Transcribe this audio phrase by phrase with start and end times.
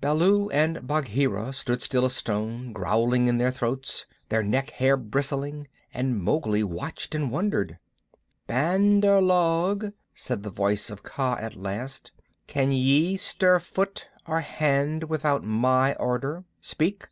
[0.00, 5.68] Baloo and Bagheera stood still as stone, growling in their throats, their neck hair bristling,
[5.94, 7.78] and Mowgli watched and wondered.
[8.48, 12.10] "Bandar log," said the voice of Kaa at last,
[12.48, 16.42] "can ye stir foot or hand without my order?
[16.60, 17.06] Speak!"